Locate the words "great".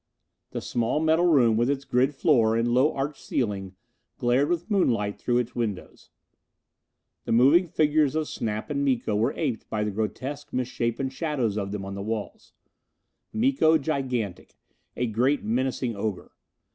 15.05-15.43